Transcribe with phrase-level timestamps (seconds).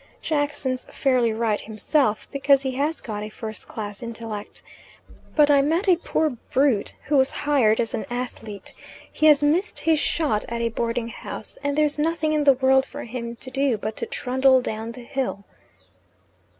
[0.19, 4.63] Jackson's fairly right himself, because he has got a first class intellect.
[5.35, 8.73] But I met a poor brute who was hired as an athlete.
[9.13, 12.83] He has missed his shot at a boarding house, and there's nothing in the world
[12.87, 15.45] for him to do but to trundle down the hill."